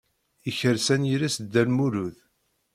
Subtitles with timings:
[0.45, 2.17] Yekres anyir-is Dda Lmulud.